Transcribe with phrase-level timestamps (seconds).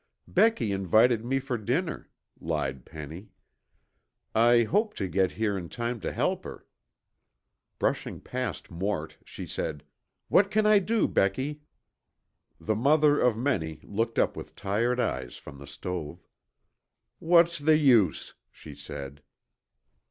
[0.27, 2.09] "Becky invited me for dinner,"
[2.39, 3.29] lied Penny.
[4.33, 6.65] "I hoped to get here in time to help her."
[7.77, 9.83] Brushing past Mort she said,
[10.27, 11.61] "What can I do, Becky?"
[12.59, 16.25] The mother of many looked up with tired eyes from the stove.
[17.19, 19.21] "What's the use?" she said.